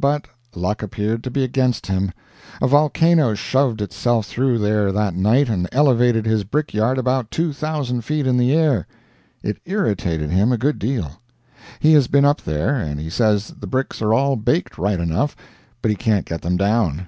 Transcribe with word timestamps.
But 0.00 0.26
luck 0.52 0.82
appeared 0.82 1.22
to 1.22 1.30
be 1.30 1.44
against 1.44 1.86
him. 1.86 2.10
A 2.60 2.66
volcano 2.66 3.34
shoved 3.34 3.80
itself 3.80 4.26
through 4.26 4.58
there 4.58 4.90
that 4.90 5.14
night, 5.14 5.48
and 5.48 5.68
elevated 5.70 6.26
his 6.26 6.42
brickyard 6.42 6.98
about 6.98 7.30
two 7.30 7.52
thousand 7.52 8.00
feet 8.00 8.26
in 8.26 8.36
the 8.36 8.52
air. 8.52 8.88
It 9.44 9.58
irritated 9.64 10.28
him 10.30 10.50
a 10.50 10.58
good 10.58 10.80
deal. 10.80 11.20
He 11.78 11.92
has 11.92 12.08
been 12.08 12.24
up 12.24 12.40
there, 12.42 12.74
and 12.74 12.98
he 12.98 13.08
says 13.08 13.54
the 13.60 13.68
bricks 13.68 14.02
are 14.02 14.12
all 14.12 14.34
baked 14.34 14.76
right 14.76 14.98
enough, 14.98 15.36
but 15.80 15.90
he 15.92 15.96
can't 15.96 16.26
get 16.26 16.42
them 16.42 16.56
down. 16.56 17.06